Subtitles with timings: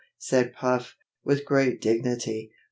[0.17, 2.51] said Puff, with great dignity.